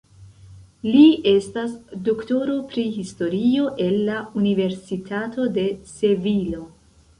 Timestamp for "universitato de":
4.43-5.69